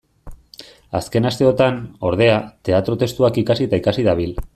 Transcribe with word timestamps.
Azken 0.99 1.27
asteotan, 1.31 1.77
ordea, 2.11 2.39
teatro-testuak 2.71 3.39
ikasi 3.43 3.69
eta 3.71 3.81
ikasi 3.83 4.07
dabil. 4.09 4.35